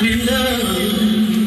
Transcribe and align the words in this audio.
We 0.00 0.14
love. 0.14 1.37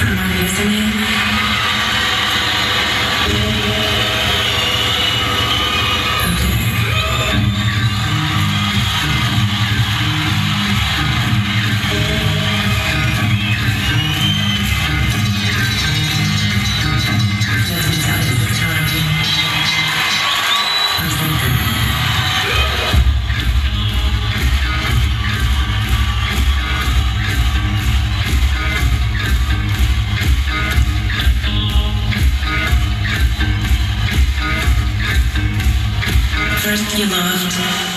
Somebody 0.00 0.32
listening? 0.40 1.29
you 37.00 37.06
loved. 37.06 37.89